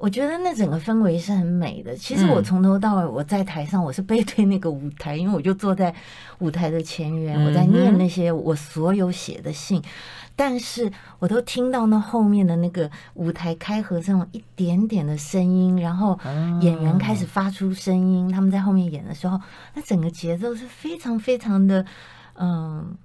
[0.01, 1.95] 我觉得那整个氛围是很美的。
[1.95, 5.93] 其实我从头到尾我在台上，我是背对那个舞台，因为我就坐在
[6.39, 9.79] 舞台的前缘，我在念那些我所有写的信。
[10.35, 16.17] 但是我都听到那后面的那个舞台开合这种一点点的声音，然后
[16.61, 19.39] 演员开始发出声音，他们在后面演的时候，
[19.75, 21.85] 那整个节奏是非常非常的
[22.39, 22.95] 嗯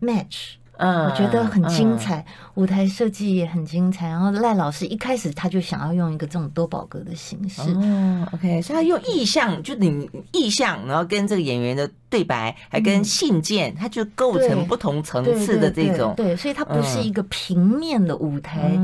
[0.00, 4.08] match，嗯，我觉得很精彩，舞台设计也很精彩。
[4.08, 18.78] 然后赖老师一开始他就想要用一个这种多宝格的形式，哦，OK，所以他用意象，就你意象，然后跟这个演员的对白，还跟信件，他就构成不同层次的这种，对，所以它不是一个平面的舞台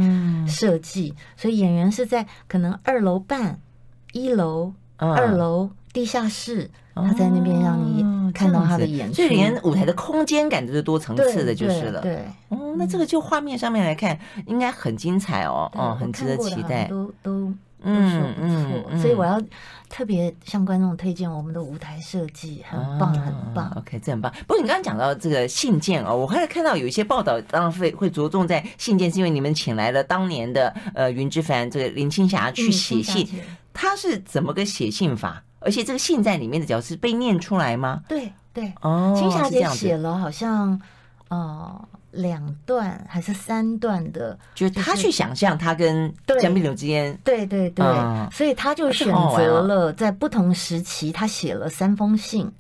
[0.47, 3.59] 设计，所以演员是在可能二楼半、
[4.13, 6.71] 一楼、二楼、地下室。
[6.95, 12.01] 他在那边让你看到他的演出，就连舞台的空间感都是多层次的，就是了。
[12.01, 16.85] 对，哦，那这个就画面上面来看，应该很精彩哦，哦，很值得期待。
[16.85, 19.39] 都都嗯嗯，所以我要
[19.91, 23.71] 特别向观众推荐我们的舞台设计，很棒很棒。
[23.77, 24.33] OK，这很棒。
[24.47, 33.29] 不过你刚刚讲到这个信件哦，我还看到有一些报道，当然会会着重在信件，是因为你们请来了当年的呃云之凡这个林青霞去写信，
[33.75, 35.43] 他是怎么个写信法？
[35.61, 38.03] 而且这个信在里面的角色被念出来吗？
[38.09, 40.81] 对对，哦，青霞姐写了好像
[41.29, 47.85] 呃两段还是三段的，就是他去想象他跟江碧柳之间，对对对，
[48.31, 52.51] 所以他就选择了在不同时期，他写了三封信，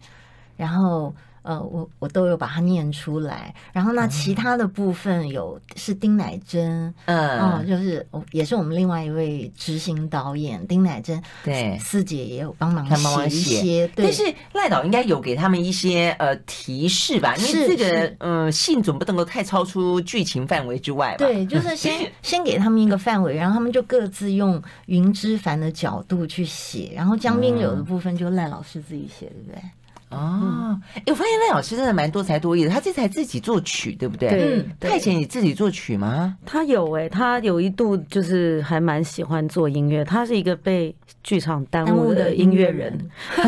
[0.56, 1.14] 然后。
[1.46, 29.62] 呃，我我都有把它念出来，然后那其他的部分有是丁乃真，嗯，哦，就是也是我们另外一位执行导演丁乃真，对，四姐也有帮忙写一些，但是赖导应该有给他们一些呃提示吧，因为这个嗯信总不能够太超出剧情范围之外吧，对，就是先 先给他们一个范围，然后他们就各自用云之凡的角度去写，然后江滨柳的部分就赖老师自己写，对不对？
[30.10, 32.70] 哦，哎，我发现赖老师真的蛮多才多艺的。
[32.70, 34.30] 他这才自己作曲，对不对？
[34.30, 34.64] 对。
[34.90, 36.36] 他以前你自己作曲吗？
[36.46, 40.04] 他有哎、欸，他有一度就是还蛮喜欢做音乐。
[40.04, 42.96] 他是一个被剧场耽误的音乐人。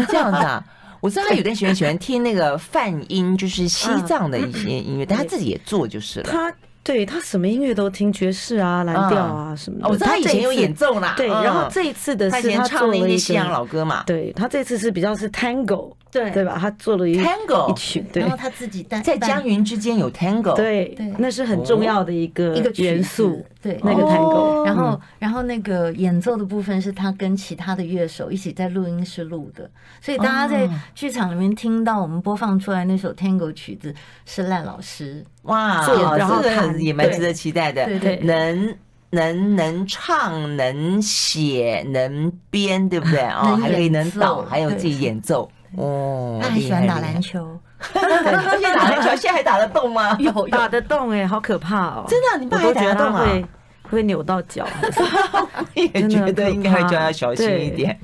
[0.08, 0.64] 这样子啊？
[1.00, 6.30] 我知道他有点喜欢喜欢听那个梵音，就是西藏的一些音乐，但他自己也做就是了。
[6.30, 6.52] 他。
[6.82, 9.88] 对他什么音乐都听，爵士啊、蓝调啊什么的。
[9.88, 11.14] 我知道他以前有演奏啦。
[11.16, 14.02] 对，然后这一次的是他唱了一些西洋老歌嘛。
[14.06, 16.56] 对，他这次是比较是 Tango，对对吧？
[16.58, 18.22] 他做了一 Tango 一曲，对。
[18.22, 23.44] 然后他自己在在江云之间有 Tango，对，那是很重要的一个一个元素。
[23.60, 24.64] 对，那个 Tango。
[24.64, 29.68] 然后然后那个演奏的部分是他跟其他的乐手一起在录音室录的，
[30.00, 33.92] 所以大家在剧场里面听到我们播放出来那首 Tango 曲子
[34.24, 35.24] 是赖老师。
[35.42, 37.84] 哇，这个也蛮值得期待的。
[37.86, 38.76] 对对，能
[39.10, 43.58] 能能唱、能写、能编，对不对哦？
[43.60, 45.50] 还可以能导，还有自己演奏。
[45.76, 47.58] 哦，他还喜欢打篮球。
[47.94, 50.16] 对，现在打篮球，现在还打得动吗？
[50.18, 52.04] 有打得动哎，好可怕哦！
[52.08, 53.24] 真的，你爸还打得动啊？
[53.24, 53.44] 会
[53.90, 54.66] 会扭到脚。
[55.74, 57.98] 也觉得应该会叫他小心一点。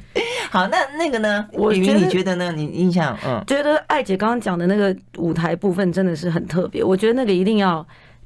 [0.50, 1.44] 好，那那个呢？
[1.52, 2.52] 我觉得你觉得呢？
[2.52, 6.82] 你印象嗯，觉得艾姐刚刚讲的那个舞台部分真的是很特别。
[6.82, 7.84] 我觉得那个一定要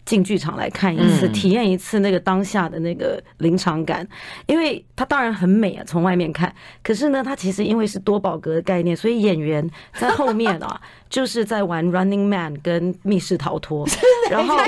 [0.09, 4.09] 进剧场来看一次，嗯、体验一次那个当下的那个临场感，
[4.47, 6.51] 因为它当然很美啊，从外面看。
[6.83, 10.81] 可是呢，它其实因为是多宝格的概念，所以演员在后面啊。
[11.09, 13.89] 就是在玩 Running Man 跟密室逃脱，
[14.31, 14.59] 然后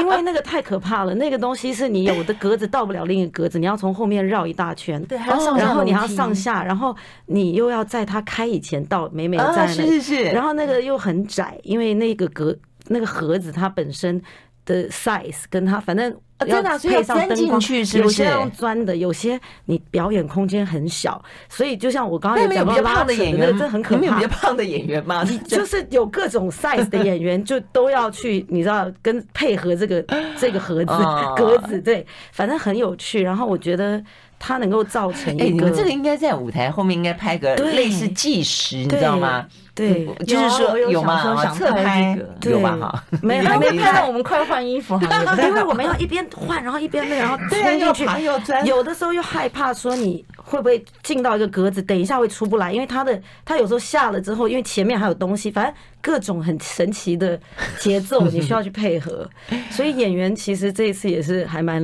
[0.00, 6.92] 因为那个太可怕了，那个东西是你有的格子到不了另一个格子，你要从后面绕一大圈，对，然后你还要上下，然后
[7.26, 12.56] 你又要在它开以前到美美的在那，是是是，然后那个又很窄，因为那个格
[12.88, 14.20] 那个盒子它本身
[14.66, 16.14] 的 size 跟它反正。
[16.46, 17.58] 要配上灯光，
[17.94, 24.04] 有些用钻的，有些你表演空间很小，所以就像我刚刚有讲到，比较胖的演员，这很可怕。
[24.04, 25.24] 有比较胖的演员吗？
[25.48, 30.04] 就是有各种 size 的演员，就都要去，你知道，跟配合这个
[30.38, 30.92] 这个盒子
[31.38, 33.22] 格子，对，反正很有趣。
[33.22, 34.04] 然后我觉得
[34.38, 39.46] 它能够造成一个，你们这个应该在舞台后面应该拍个类似计时，你知道吗？
[39.76, 41.52] 对，就是说有吗？
[41.54, 42.78] 侧拍有吧？
[42.80, 48.06] 哈，没还没拍到，我们快换衣服，因为我们要一边换，然后一边那，然后冲进去。
[48.64, 57.38] 有的时候又害怕说你会不会进到一个格子，等一下会出不来，因为他的他有时候下了之后，因为前面还有东西，反正各种很神奇的
[57.78, 59.28] 节奏，你需要去配合。
[59.70, 61.82] 所以演员其实这一次也是还蛮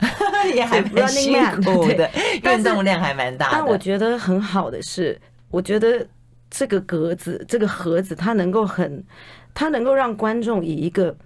[0.54, 2.10] 也还蛮辛苦的，
[2.42, 3.50] 运动量还蛮大。
[3.52, 6.06] 但我觉得很好的是，我觉得。
[6.56, 9.04] 这个格子，这个盒子，它能够很，
[9.52, 11.16] 它能够让观众以一个，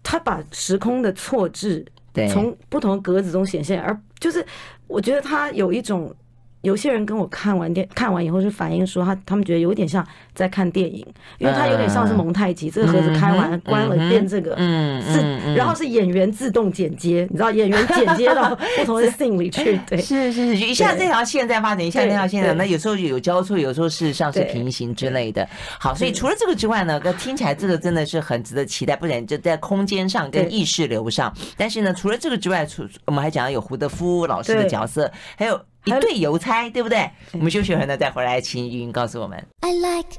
[0.00, 1.84] 它把时空的错置，
[2.30, 4.46] 从不同格子中显现，而就是
[4.86, 6.14] 我觉得它有一种
[6.62, 11.06] 有些人跟我看完电看完以后是反映说他他们觉得有点像在看电影，
[11.38, 25.48] 因为他有点像是蒙太奇，这个盒子开完关了变这个，嗯，是然后是演员自动剪接，你知道演员剪接到 不同的 scene 里去，对，是是是，一下这条线在发展，一下那条线，那有时候有交错，有时候事实上是平行之类的。
[25.78, 31.34] 好，所以除了这个之外呢，那听起来这个真的是很值得期待，不然就在空间上跟意识流上。
[31.56, 35.58] 但是呢，除了这个之外，除我们还讲到有胡德夫老师的角色，还有。
[35.84, 37.10] 一对邮差，对不对？
[37.32, 39.44] 我们休息会呢，再回来，请云告诉我们。
[39.60, 40.18] I like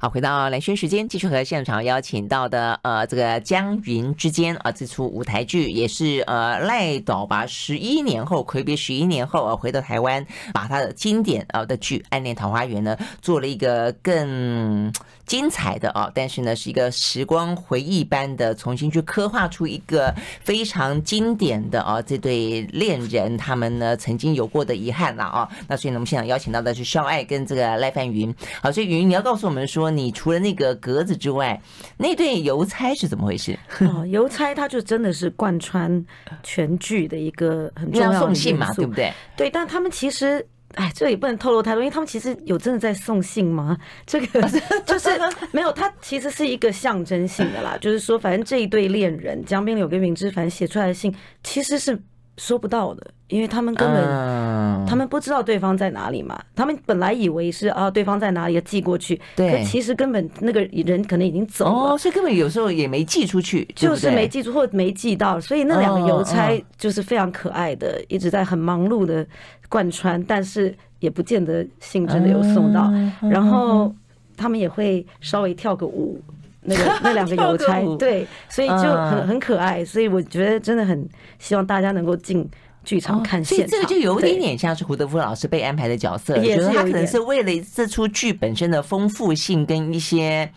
[0.00, 10.24] 好，回到蓝轩时间，继续和现场邀请到的呃，这个江云之间啊，这出舞台剧也是呃赖导吧，十一年后睽别十一年后啊，回到台湾，
[10.54, 14.92] 把他的经典啊的剧《暗恋桃花源》呢，做了一个更
[15.26, 25.48] 精彩的啊，但是呢是一个时光回忆般的重新去刻画出一个非常经典的啊这对恋人他们呢曾经有过的遗憾了啊。
[25.66, 28.32] 那所以呢，我们现场邀请到的是肖爱跟这个赖范云。
[28.62, 29.87] 好，所以云你要告诉我们说。
[29.90, 31.60] 你除了那个格子之外，
[31.96, 33.58] 那对邮差是怎么回事？
[33.80, 36.04] 哦，邮差他就真的是贯穿
[36.42, 39.12] 全剧的一个很重要的送信嘛，对不对？
[39.36, 43.76] 对，但他们其实，哎，这也不能透露太多，因为他们其实有真的在送信吗？
[44.06, 44.42] 这个
[44.86, 45.10] 就是
[45.52, 52.00] 没有，他其实是一个象征性的啦，就是说，反正这一对恋人江滨柳跟云之凡写出来的信，其实是。
[52.38, 56.40] 收不到的，因为他们根本他们不知道对方在哪里嘛。
[56.54, 65.38] 他们本来以为是啊，对方在哪里寄过去，对，可其实根本那个人可能已经走了，哦，所以根本有时候也没寄出去，就是没寄出或没寄到。
[65.40, 69.26] 所以那两个邮差就是非常可爱的，一直在很忙碌的
[69.68, 72.90] 贯穿，但是也不见得信真的有送到。
[73.28, 73.92] 然后
[74.36, 76.22] 他们也会稍微跳个舞。
[76.62, 82.48] 那个 那两个邮差，对，所以就很很可爱，所以我觉得真的很希望大家能够进
[82.84, 83.68] 剧场看现场。
[83.68, 90.50] 所以这个就有一点点像是胡德夫老师被安排的角色，觉得他可能是为了这出剧本身的丰富性跟一些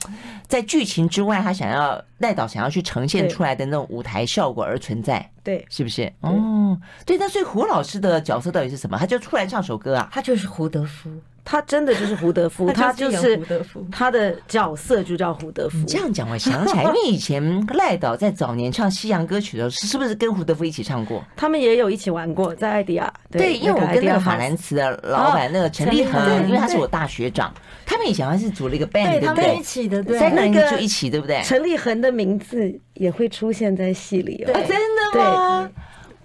[0.52, 6.12] 在剧情之外，他想要赖导想要去呈现出来的那种舞台效果而存在，对，是不是？
[6.20, 8.98] 哦，对，那所以胡老师的角色到底是什么？
[8.98, 10.10] 他就出来唱首歌啊？
[10.12, 11.10] 他就是胡德夫。
[11.44, 15.84] 他真的就是胡德夫，他就是胡德夫他的角色就叫胡德夫。
[15.88, 21.24] 这样讲，我想起来，因为以前赖导在早年唱西洋歌曲的时候，是不是跟胡德夫一起唱过？
[21.36, 23.12] 他们也有一起玩过，在艾迪亚。
[23.32, 27.52] 对，因为我跟那个法兰茨的老板那个陈立恒，因为他是我大学长，
[27.92, 29.58] 他们以前好像是组了一个 band，对不对？
[29.58, 31.42] 一起的，对，三个人就一起，对不对？
[31.44, 34.78] 陈立恒的名字也会出现在戏里哦，真
[35.14, 35.70] 的吗？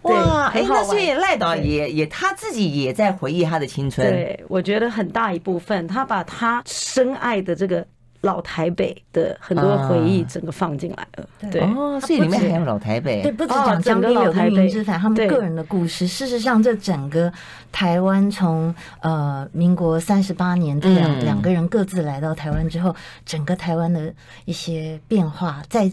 [0.02, 4.08] 哇，哎，那所以赖导也也他自己也在回忆他的青春。
[4.08, 7.84] 对，我觉得很大一部分，他把他深爱的这个
[8.20, 11.28] 老台北的很多回忆整个放进来了。
[11.50, 13.22] 对，哦，所以里面还有老台北。
[13.22, 16.06] 对，不止讲江边柳跟云之凡他们个人的故事。
[16.06, 17.32] 事实上，这整个
[17.70, 22.94] 台湾从呃民国三十八年这两两个人各自来到台湾之后，
[23.24, 24.12] 整个台湾的
[24.44, 25.90] 一些变化，在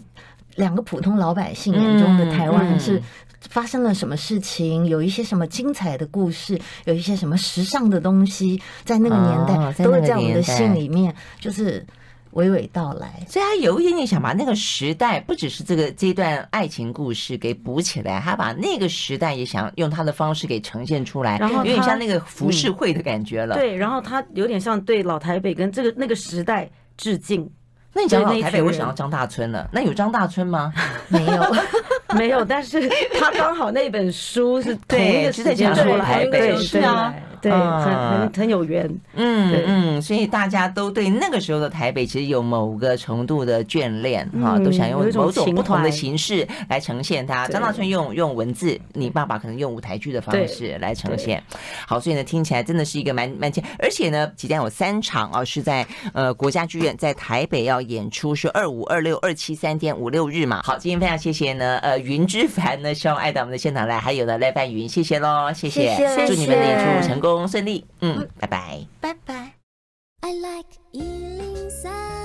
[0.55, 3.01] 两个普通老百姓眼中的台湾是。
[3.49, 4.85] 发生了什么事情？
[4.85, 11.85] 有一些什么精彩的故事，有一些什么时尚的东西，在那个年代，哦、都会在我们的心里面，就是
[12.33, 13.11] 娓娓道来。
[13.27, 23.55] 所以他有一点点想把那个时代，不只是这个这段爱情故事给补起来，他把那个时代也想用他的方式给呈现出来，然后有点像那个浮世绘的感觉了。
[23.55, 27.49] 嗯、对，然后他有点像对老台北跟这个那个时代致敬。
[27.95, 29.69] 那你讲老台北，我想到张大春了。
[29.71, 30.73] 那有张大春吗？
[31.09, 31.55] 没有，
[32.17, 32.43] 没有。
[32.43, 37.13] 但是他刚好那本书是同一个时间出来对，是啊。
[37.43, 47.45] 对，很很很有缘，嗯嗯，所以大家都对那个时候的台北其实有某个程度的眷恋哈，都想用某种不同的形式来呈现它。
[47.49, 51.43] 张大春用用文字，你爸爸可能用舞台剧的方式来呈现。
[51.85, 60.61] 好，所以呢，听起来真的是一个蛮蛮亲，而且呢，即将有三场啊，是在呃国家剧院在台北要演出，是二五二六二七三天五六日嘛。
[60.63, 67.32] 好，今天非常谢谢呢，呃，云之凡呢，希望爱到我们的现场来，还有呢赖范云，谢谢喽，谢谢，祝你们的演出成功。
[67.47, 69.53] 顺利，嗯，拜拜，拜拜。
[70.21, 72.22] I like